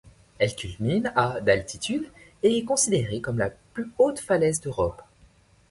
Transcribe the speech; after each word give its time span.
Elle 0.39 0.55
culmine 0.55 1.13
à 1.15 1.41
d'altitude, 1.41 2.09
et 2.41 2.57
est 2.57 2.63
considérée 2.65 3.21
comme 3.21 3.37
la 3.37 3.51
plus 3.75 3.91
haute 3.99 4.17
falaise 4.19 4.59
d'Europe. 4.59 5.03